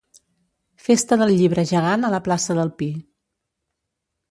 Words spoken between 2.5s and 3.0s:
del Pi.